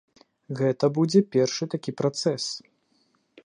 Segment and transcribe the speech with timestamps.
[0.61, 2.43] Гэта будзе першы такі працэс.